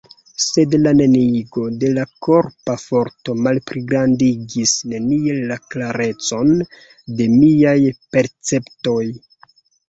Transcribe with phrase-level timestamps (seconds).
[0.43, 6.51] Sed la neniigo de la korpa forto malpligrandigis neniel la klarecon
[7.21, 7.77] de miaj
[8.17, 8.99] perceptoj.